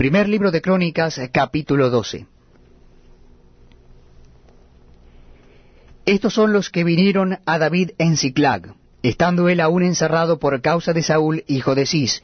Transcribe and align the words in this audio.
Primer 0.00 0.30
libro 0.30 0.50
de 0.50 0.62
Crónicas, 0.62 1.20
capítulo 1.30 1.90
12. 1.90 2.26
Estos 6.06 6.32
son 6.32 6.54
los 6.54 6.70
que 6.70 6.84
vinieron 6.84 7.40
a 7.44 7.58
David 7.58 7.90
en 7.98 8.16
Ciclag, 8.16 8.76
estando 9.02 9.50
él 9.50 9.60
aún 9.60 9.82
encerrado 9.82 10.38
por 10.38 10.58
causa 10.62 10.94
de 10.94 11.02
Saúl, 11.02 11.44
hijo 11.48 11.74
de 11.74 11.84
Cis, 11.84 12.22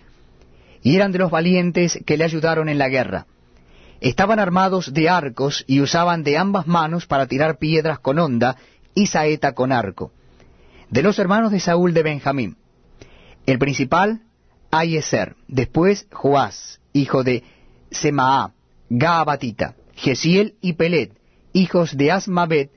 y 0.82 0.96
eran 0.96 1.12
de 1.12 1.18
los 1.18 1.30
valientes 1.30 2.00
que 2.06 2.16
le 2.16 2.24
ayudaron 2.24 2.70
en 2.70 2.78
la 2.78 2.88
guerra. 2.88 3.26
Estaban 4.00 4.38
armados 4.38 4.94
de 4.94 5.10
arcos 5.10 5.62
y 5.66 5.82
usaban 5.82 6.22
de 6.22 6.38
ambas 6.38 6.66
manos 6.66 7.04
para 7.04 7.26
tirar 7.26 7.58
piedras 7.58 7.98
con 7.98 8.18
honda 8.18 8.56
y 8.94 9.08
saeta 9.08 9.52
con 9.52 9.70
arco. 9.70 10.12
De 10.88 11.02
los 11.02 11.18
hermanos 11.18 11.52
de 11.52 11.60
Saúl 11.60 11.92
de 11.92 12.02
Benjamín. 12.02 12.56
El 13.44 13.58
principal, 13.58 14.22
Ayeser, 14.70 15.36
después 15.46 16.06
Joás, 16.10 16.80
hijo 16.94 17.22
de 17.22 17.44
Semaá, 17.90 18.52
Gaabatita, 18.88 19.76
Gesiel 19.94 20.56
y 20.60 20.74
Pelet, 20.74 21.12
hijos 21.52 21.96
de 21.96 22.12
Asmabet, 22.12 22.70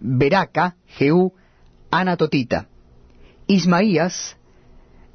Beraca, 0.00 0.76
Jehú, 0.86 1.34
Anatotita, 1.90 2.68
Ismaías, 3.46 4.36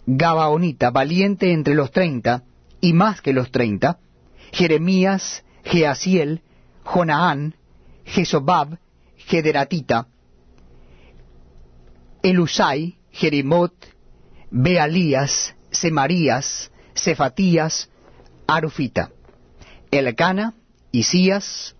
Gabaonita, 0.05 0.91
valiente 0.91 1.51
entre 1.51 1.75
los 1.75 1.91
treinta, 1.91 2.43
y 2.79 2.93
más 2.93 3.21
que 3.21 3.33
los 3.33 3.51
treinta, 3.51 3.99
Jeremías, 4.51 5.43
Jeasiel, 5.63 6.41
Jonaán, 6.83 7.55
Jesobab, 8.05 8.77
Gederatita, 9.17 10.07
Elusai, 12.21 12.97
Jerimot, 13.11 13.73
Bealías, 14.49 15.55
Semarías, 15.71 16.71
Cefatías, 16.93 17.89
Arufita, 18.47 19.11
Elcana, 19.91 20.53
Isías, 20.91 21.75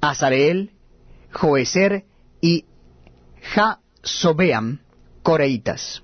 Azareel, 0.00 0.72
Joeser 1.32 2.04
y 2.40 2.64
Ja-Sobeam, 3.54 4.80
coreitas, 5.22 6.02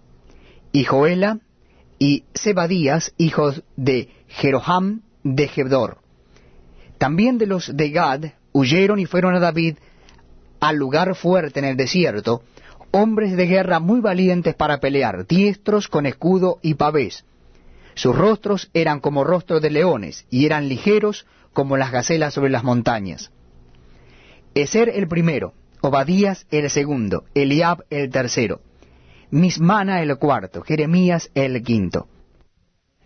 y 0.73 0.85
Joela 0.85 1.39
y 1.99 2.25
Zebadías, 2.37 3.15
hijos 3.17 3.63
de 3.77 4.11
Jeroham 4.29 5.03
de 5.23 5.49
Gebdor. 5.49 5.99
También 6.99 7.39
de 7.39 7.47
los 7.47 7.77
de 7.77 7.91
Gad 7.91 8.25
huyeron 8.53 8.99
y 8.99 9.07
fueron 9.07 9.35
a 9.35 9.41
David 9.41 9.77
al 10.61 10.77
lugar 10.77 11.15
fuerte 11.15 11.59
en 11.61 11.67
el 11.67 11.77
desierto, 11.77 12.43
hombres 12.91 13.37
de 13.37 13.47
guerra 13.47 13.81
muy 13.81 14.01
valientes 14.01 14.55
para 14.55 14.79
pelear, 14.79 15.27
diestros 15.27 15.89
con 15.89 16.07
escudo 16.07 16.59
y 16.63 16.75
pavés. 16.75 17.25
Sus 17.95 18.17
rostros 18.17 18.71
eran 18.73 19.01
como 19.01 19.25
rostros 19.25 19.61
de 19.63 19.71
leones, 19.71 20.27
y 20.31 20.47
eran 20.47 20.69
ligeros 20.69 21.27
como 21.55 21.79
las 21.79 21.91
gacelas 21.91 22.35
sobre 22.35 22.51
las 22.51 22.65
montañas. 22.65 23.31
Eser 24.55 24.91
el 24.91 25.09
primero, 25.09 25.55
Obadías 25.81 26.47
el 26.51 26.69
segundo, 26.71 27.25
Eliab 27.35 27.85
el 27.91 28.11
tercero, 28.11 28.61
Mismana 29.31 30.03
el 30.03 30.17
cuarto, 30.19 30.63
Jeremías 30.63 31.31
el 31.35 31.63
quinto, 31.63 32.09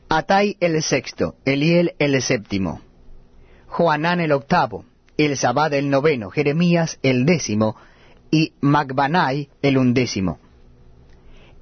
Atai 0.09 0.57
el 0.61 0.83
sexto, 0.83 1.37
Eliel 1.45 1.95
el 1.99 2.21
séptimo, 2.23 2.81
Joanán 3.67 4.21
el 4.21 4.33
octavo, 4.33 4.85
el 5.19 5.37
Sabad 5.37 5.75
el 5.75 5.91
noveno, 5.91 6.31
Jeremías 6.31 6.99
el 7.03 7.27
décimo, 7.27 7.77
y 8.31 8.53
Macbanai 8.61 9.51
el 9.61 9.77
undécimo. 9.77 10.39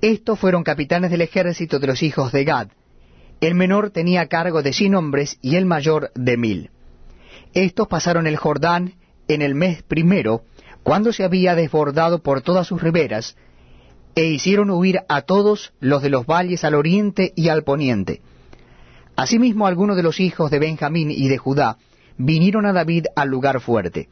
Estos 0.01 0.39
fueron 0.39 0.63
capitanes 0.63 1.11
del 1.11 1.23
ejército 1.23 1.79
de 1.79 1.87
los 1.87 2.03
hijos 2.03 2.31
de 2.31 2.45
Gad. 2.45 2.69
El 3.41 3.55
menor 3.55 3.91
tenía 3.91 4.29
cargo 4.29 4.63
de 4.63 4.73
cien 4.73 4.95
hombres 4.95 5.39
y 5.43 5.57
el 5.57 5.65
mayor 5.65 6.13
de 6.15 6.37
mil. 6.37 6.71
Estos 7.57 7.89
pasaron 7.89 8.27
el 8.27 8.37
Jordán 8.37 8.97
en 9.29 9.41
el 9.41 9.55
mes 9.55 9.83
primero, 9.83 10.43
cuando 10.83 11.11
se 11.15 11.25
había 11.25 11.55
desbordado 11.55 12.23
por 12.23 12.43
todas 12.43 12.67
sus 12.67 12.83
riberas, 12.83 13.35
e 14.15 14.27
hicieron 14.27 14.69
huir 14.69 15.01
a 15.09 15.23
todos 15.23 15.73
los 15.81 16.03
de 16.03 16.11
los 16.11 16.27
valles 16.27 16.65
al 16.65 16.75
oriente 16.75 17.33
y 17.35 17.49
al 17.49 17.65
poniente. 17.65 18.21
Asimismo 19.17 19.67
algunos 19.67 19.97
de 19.97 20.03
los 20.03 20.21
hijos 20.21 20.51
de 20.51 20.59
Benjamín 20.59 21.11
y 21.11 21.29
de 21.29 21.39
Judá 21.39 21.79
vinieron 22.19 22.67
a 22.67 22.75
David 22.75 23.07
al 23.17 23.31
lugar 23.31 23.59
fuerte. 23.63 24.11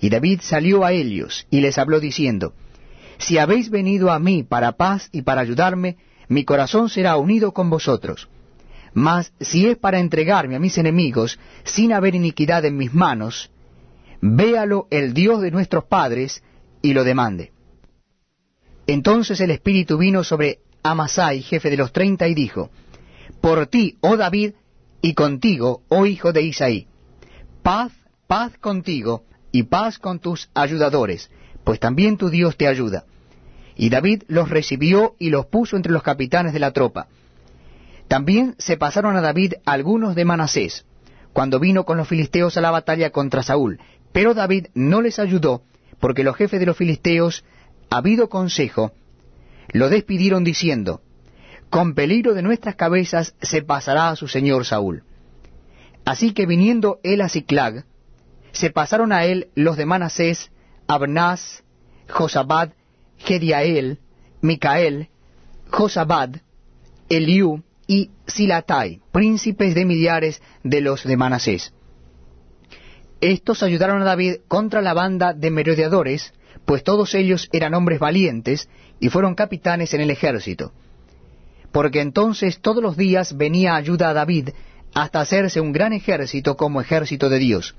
Y 0.00 0.08
David 0.08 0.40
salió 0.40 0.82
a 0.82 0.92
ellos 0.92 1.46
y 1.50 1.60
les 1.60 1.76
habló 1.76 2.00
diciendo, 2.00 2.54
Si 3.18 3.36
habéis 3.36 3.68
venido 3.68 4.10
a 4.10 4.18
mí 4.18 4.42
para 4.42 4.72
paz 4.72 5.10
y 5.12 5.20
para 5.20 5.42
ayudarme, 5.42 5.98
mi 6.28 6.46
corazón 6.46 6.88
será 6.88 7.18
unido 7.18 7.52
con 7.52 7.68
vosotros. 7.68 8.30
Mas 8.94 9.32
si 9.40 9.66
es 9.66 9.76
para 9.76 10.00
entregarme 10.00 10.56
a 10.56 10.60
mis 10.60 10.76
enemigos 10.78 11.38
sin 11.64 11.92
haber 11.92 12.14
iniquidad 12.14 12.64
en 12.64 12.76
mis 12.76 12.92
manos, 12.92 13.50
véalo 14.20 14.86
el 14.90 15.14
Dios 15.14 15.40
de 15.40 15.50
nuestros 15.50 15.84
padres 15.84 16.42
y 16.82 16.92
lo 16.92 17.04
demande. 17.04 17.52
Entonces 18.86 19.40
el 19.40 19.50
Espíritu 19.50 19.98
vino 19.98 20.24
sobre 20.24 20.60
Amasai, 20.82 21.42
jefe 21.42 21.70
de 21.70 21.76
los 21.76 21.92
treinta, 21.92 22.26
y 22.26 22.34
dijo, 22.34 22.70
Por 23.40 23.66
ti, 23.66 23.96
oh 24.00 24.16
David, 24.16 24.54
y 25.02 25.14
contigo, 25.14 25.82
oh 25.88 26.06
hijo 26.06 26.32
de 26.32 26.42
Isaí, 26.42 26.88
paz, 27.62 27.92
paz 28.26 28.56
contigo, 28.58 29.24
y 29.52 29.64
paz 29.64 29.98
con 29.98 30.18
tus 30.18 30.50
ayudadores, 30.54 31.30
pues 31.64 31.80
también 31.80 32.16
tu 32.16 32.30
Dios 32.30 32.56
te 32.56 32.66
ayuda. 32.66 33.04
Y 33.76 33.88
David 33.90 34.24
los 34.28 34.48
recibió 34.48 35.14
y 35.18 35.30
los 35.30 35.46
puso 35.46 35.76
entre 35.76 35.92
los 35.92 36.02
capitanes 36.02 36.52
de 36.52 36.60
la 36.60 36.72
tropa. 36.72 37.08
También 38.10 38.56
se 38.58 38.76
pasaron 38.76 39.14
a 39.14 39.20
David 39.20 39.52
algunos 39.64 40.16
de 40.16 40.24
Manasés, 40.24 40.84
cuando 41.32 41.60
vino 41.60 41.84
con 41.84 41.96
los 41.96 42.08
filisteos 42.08 42.56
a 42.56 42.60
la 42.60 42.72
batalla 42.72 43.10
contra 43.10 43.44
Saúl, 43.44 43.78
pero 44.10 44.34
David 44.34 44.66
no 44.74 45.00
les 45.00 45.20
ayudó, 45.20 45.62
porque 46.00 46.24
los 46.24 46.34
jefes 46.34 46.58
de 46.58 46.66
los 46.66 46.76
filisteos, 46.76 47.44
habido 47.88 48.28
consejo, 48.28 48.90
lo 49.72 49.88
despidieron 49.88 50.42
diciendo, 50.42 51.02
Con 51.70 51.94
peligro 51.94 52.34
de 52.34 52.42
nuestras 52.42 52.74
cabezas 52.74 53.36
se 53.42 53.62
pasará 53.62 54.08
a 54.08 54.16
su 54.16 54.26
señor 54.26 54.66
Saúl. 54.66 55.04
Así 56.04 56.32
que 56.32 56.46
viniendo 56.46 56.98
él 57.04 57.20
a 57.20 57.28
Ciclag, 57.28 57.84
se 58.50 58.70
pasaron 58.70 59.12
a 59.12 59.24
él 59.24 59.50
los 59.54 59.76
de 59.76 59.86
Manasés, 59.86 60.50
Abnás, 60.88 61.62
Josabad, 62.08 62.70
Gediael, 63.18 64.00
Micael, 64.40 65.10
Josabad, 65.70 66.30
Eliú 67.08 67.62
y 67.90 68.12
Silatai, 68.24 69.00
príncipes 69.10 69.74
de 69.74 69.84
millares 69.84 70.40
de 70.62 70.80
los 70.80 71.02
de 71.02 71.16
Manasés. 71.16 71.72
Estos 73.20 73.64
ayudaron 73.64 74.00
a 74.00 74.04
David 74.04 74.36
contra 74.46 74.80
la 74.80 74.94
banda 74.94 75.32
de 75.32 75.50
merodeadores, 75.50 76.32
pues 76.66 76.84
todos 76.84 77.16
ellos 77.16 77.48
eran 77.50 77.74
hombres 77.74 77.98
valientes 77.98 78.68
y 79.00 79.08
fueron 79.08 79.34
capitanes 79.34 79.92
en 79.92 80.02
el 80.02 80.12
ejército. 80.12 80.72
Porque 81.72 82.00
entonces 82.00 82.60
todos 82.60 82.80
los 82.80 82.96
días 82.96 83.36
venía 83.36 83.74
ayuda 83.74 84.10
a 84.10 84.14
David 84.14 84.50
hasta 84.94 85.20
hacerse 85.20 85.60
un 85.60 85.72
gran 85.72 85.92
ejército 85.92 86.56
como 86.56 86.80
ejército 86.80 87.28
de 87.28 87.40
Dios. 87.40 87.74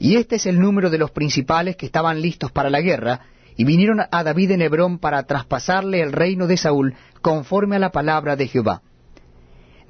Y 0.00 0.16
este 0.16 0.36
es 0.36 0.46
el 0.46 0.58
número 0.58 0.90
de 0.90 0.98
los 0.98 1.12
principales 1.12 1.76
que 1.76 1.86
estaban 1.86 2.20
listos 2.20 2.50
para 2.50 2.68
la 2.68 2.80
guerra, 2.80 3.20
y 3.56 3.62
vinieron 3.62 4.00
a 4.10 4.24
David 4.24 4.50
en 4.50 4.62
Hebrón 4.62 4.98
para 4.98 5.22
traspasarle 5.22 6.00
el 6.00 6.10
reino 6.10 6.48
de 6.48 6.56
Saúl 6.56 6.96
conforme 7.22 7.76
a 7.76 7.78
la 7.78 7.92
palabra 7.92 8.34
de 8.34 8.48
Jehová. 8.48 8.82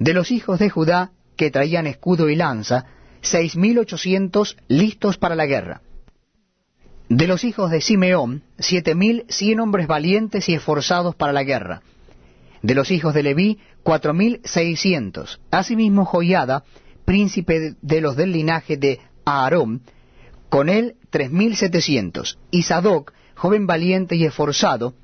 De 0.01 0.15
los 0.15 0.31
hijos 0.31 0.57
de 0.57 0.71
Judá, 0.71 1.11
que 1.37 1.51
traían 1.51 1.85
escudo 1.85 2.27
y 2.27 2.35
lanza, 2.35 2.85
seis 3.21 3.55
mil 3.55 3.77
ochocientos 3.77 4.57
listos 4.67 5.19
para 5.19 5.35
la 5.35 5.45
guerra. 5.45 5.83
De 7.07 7.27
los 7.27 7.43
hijos 7.43 7.69
de 7.69 7.81
Simeón, 7.81 8.41
siete 8.57 8.95
mil 8.95 9.25
cien 9.29 9.59
hombres 9.59 9.85
valientes 9.85 10.49
y 10.49 10.55
esforzados 10.55 11.13
para 11.13 11.33
la 11.33 11.43
guerra. 11.43 11.83
De 12.63 12.73
los 12.73 12.89
hijos 12.89 13.13
de 13.13 13.21
Leví, 13.21 13.59
cuatro 13.83 14.15
mil 14.15 14.41
seiscientos. 14.43 15.39
Asimismo 15.51 16.03
Joiada, 16.05 16.63
príncipe 17.05 17.75
de 17.79 18.01
los 18.01 18.15
del 18.15 18.31
linaje 18.31 18.77
de 18.77 19.01
Aarón, 19.23 19.83
con 20.49 20.67
él 20.67 20.95
tres 21.11 21.29
mil 21.29 21.55
setecientos, 21.55 22.39
y 22.49 22.63
Sadoc, 22.63 23.13
joven 23.35 23.67
valiente 23.67 24.15
y 24.15 24.25
esforzado, 24.25 24.95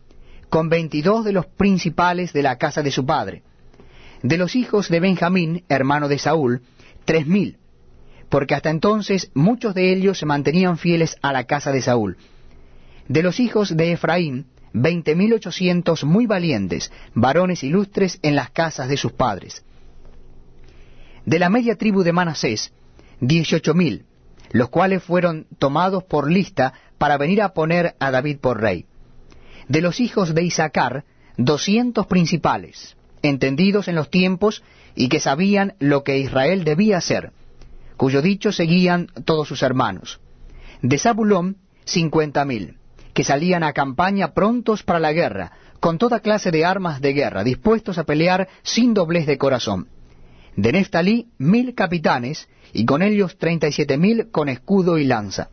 con 0.49 0.69
veintidós 0.69 1.23
de 1.23 1.33
los 1.33 1.45
principales 1.45 2.33
de 2.33 2.41
la 2.41 2.57
casa 2.57 2.81
de 2.81 2.89
su 2.89 3.05
padre. 3.05 3.43
De 4.23 4.37
los 4.37 4.55
hijos 4.55 4.89
de 4.89 4.99
Benjamín, 4.99 5.63
hermano 5.69 6.07
de 6.07 6.17
Saúl, 6.17 6.61
tres 7.05 7.27
mil, 7.27 7.57
porque 8.29 8.55
hasta 8.55 8.69
entonces 8.69 9.31
muchos 9.33 9.73
de 9.73 9.93
ellos 9.93 10.17
se 10.17 10.25
mantenían 10.25 10.77
fieles 10.77 11.17
a 11.21 11.31
la 11.31 11.45
casa 11.45 11.71
de 11.71 11.81
Saúl. 11.81 12.17
De 13.07 13.23
los 13.23 13.39
hijos 13.39 13.75
de 13.77 13.93
Efraín, 13.93 14.47
veinte 14.73 15.15
mil 15.15 15.33
ochocientos 15.33 16.03
muy 16.03 16.25
valientes, 16.25 16.91
varones 17.13 17.63
ilustres 17.63 18.19
en 18.21 18.35
las 18.35 18.49
casas 18.49 18.89
de 18.89 18.97
sus 18.97 19.13
padres. 19.13 19.63
De 21.25 21.39
la 21.39 21.49
media 21.49 21.75
tribu 21.75 22.03
de 22.03 22.13
Manasés, 22.13 22.73
dieciocho 23.19 23.73
mil, 23.73 24.05
los 24.51 24.69
cuales 24.69 25.03
fueron 25.03 25.45
tomados 25.57 26.03
por 26.03 26.31
lista 26.31 26.73
para 26.97 27.17
venir 27.17 27.41
a 27.41 27.53
poner 27.53 27.95
a 27.99 28.11
David 28.11 28.39
por 28.39 28.61
rey. 28.61 28.85
De 29.67 29.81
los 29.81 29.99
hijos 29.99 30.33
de 30.33 30.43
Isaacar, 30.43 31.05
doscientos 31.37 32.07
principales, 32.07 32.96
entendidos 33.21 33.87
en 33.87 33.95
los 33.95 34.09
tiempos 34.09 34.63
y 34.95 35.09
que 35.09 35.19
sabían 35.19 35.75
lo 35.79 36.03
que 36.03 36.17
Israel 36.17 36.63
debía 36.63 36.97
hacer, 36.97 37.31
cuyo 37.97 38.21
dicho 38.21 38.51
seguían 38.51 39.07
todos 39.25 39.47
sus 39.47 39.63
hermanos. 39.63 40.19
De 40.81 40.97
Zabulón, 40.97 41.57
cincuenta 41.85 42.45
mil, 42.45 42.77
que 43.13 43.23
salían 43.23 43.63
a 43.63 43.73
campaña 43.73 44.33
prontos 44.33 44.83
para 44.83 44.99
la 44.99 45.13
guerra, 45.13 45.51
con 45.79 45.97
toda 45.97 46.19
clase 46.19 46.51
de 46.51 46.65
armas 46.65 47.01
de 47.01 47.13
guerra, 47.13 47.43
dispuestos 47.43 47.97
a 47.97 48.03
pelear 48.03 48.47
sin 48.63 48.93
doblez 48.93 49.25
de 49.25 49.37
corazón. 49.37 49.87
De 50.55 50.71
Neftalí, 50.71 51.27
mil 51.37 51.75
capitanes, 51.75 52.47
y 52.73 52.85
con 52.85 53.01
ellos 53.01 53.37
treinta 53.37 53.67
y 53.67 53.71
siete 53.71 53.97
mil 53.97 54.29
con 54.31 54.49
escudo 54.49 54.97
y 54.97 55.05
lanza. 55.05 55.49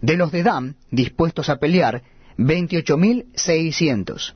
De 0.00 0.16
los 0.16 0.32
de 0.32 0.42
Dan, 0.42 0.76
dispuestos 0.90 1.48
a 1.48 1.56
pelear, 1.56 2.02
veintiocho 2.36 2.96
mil 2.96 3.26
seiscientos. 3.34 4.34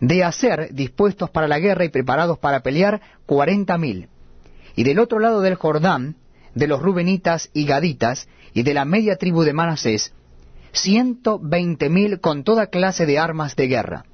De 0.00 0.24
Aser, 0.24 0.72
dispuestos 0.72 1.30
para 1.30 1.48
la 1.48 1.58
guerra 1.58 1.84
y 1.84 1.88
preparados 1.88 2.38
para 2.38 2.60
pelear, 2.60 3.00
cuarenta 3.26 3.78
mil. 3.78 4.08
Y 4.76 4.84
del 4.84 4.98
otro 4.98 5.18
lado 5.18 5.40
del 5.40 5.54
Jordán, 5.54 6.16
de 6.54 6.66
los 6.66 6.82
Rubenitas 6.82 7.50
y 7.52 7.64
Gaditas, 7.64 8.28
y 8.52 8.62
de 8.62 8.74
la 8.74 8.84
media 8.84 9.16
tribu 9.16 9.42
de 9.42 9.52
Manasés, 9.52 10.12
ciento 10.72 11.38
veinte 11.40 11.88
mil 11.88 12.20
con 12.20 12.44
toda 12.44 12.66
clase 12.66 13.06
de 13.06 13.18
armas 13.18 13.56
de 13.56 13.68
guerra. 13.68 14.04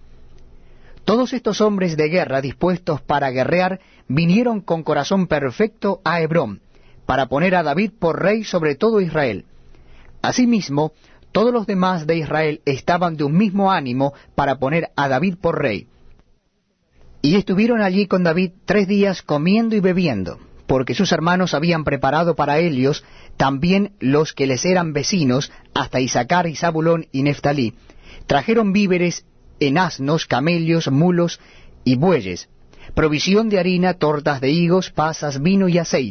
Todos 1.05 1.32
estos 1.32 1.61
hombres 1.61 1.97
de 1.97 2.09
guerra 2.09 2.41
dispuestos 2.41 3.00
para 3.00 3.31
guerrear 3.31 3.81
vinieron 4.06 4.61
con 4.61 4.83
corazón 4.83 5.26
perfecto 5.26 6.00
a 6.05 6.21
Hebrón, 6.21 6.61
para 7.06 7.26
poner 7.26 7.55
a 7.55 7.62
David 7.62 7.93
por 7.99 8.23
rey 8.23 8.44
sobre 8.44 8.75
todo 8.75 9.00
Israel. 9.00 9.44
Asimismo, 10.23 10.93
todos 11.32 11.53
los 11.53 11.67
demás 11.67 12.06
de 12.06 12.19
Israel 12.19 12.61
estaban 12.65 13.17
de 13.17 13.25
un 13.25 13.37
mismo 13.37 13.71
ánimo 13.71 14.12
para 14.35 14.59
poner 14.59 14.91
a 14.97 15.09
David 15.09 15.37
por 15.41 15.61
rey. 15.61 15.87
Y 17.23 17.37
estuvieron 17.37 17.82
allí 17.82 18.06
con 18.06 18.25
David 18.25 18.53
tres 18.65 18.88
días 18.88 19.23
comiendo 19.23 19.77
y 19.77 19.81
bebiendo, 19.81 20.38
porque 20.67 20.94
sus 20.94 21.12
hermanos 21.12 21.53
habían 21.53 21.85
preparado 21.85 22.35
para 22.35 22.59
ellos 22.59 23.05
también 23.37 23.93
los 24.00 24.32
que 24.32 24.47
les 24.47 24.65
eran 24.65 24.93
vecinos, 24.93 25.53
hasta 25.75 26.00
Isaacar 26.00 26.47
y 26.47 26.56
Zabulón 26.56 27.06
y 27.12 27.23
Neftalí, 27.23 27.75
trajeron 28.26 28.73
víveres 28.73 29.25
en 29.61 29.79
asnos, 29.79 30.26
camellos, 30.26 30.91
mulos 30.91 31.41
y 31.85 31.97
bueyes, 31.97 32.49
provisión 32.94 33.49
de 33.49 33.59
harina, 33.59 33.94
tortas 33.94 34.41
de 34.41 34.50
higos, 34.50 34.91
pasas, 34.91 35.43
vino 35.43 35.69
y 35.69 35.79
aceite. 35.79 36.09